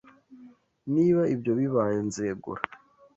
[0.93, 2.61] Niba ibyo bibaye, nzegura.